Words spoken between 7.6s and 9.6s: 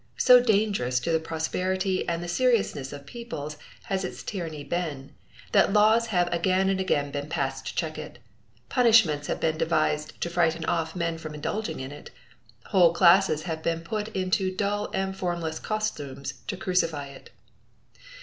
to check it; punishments have been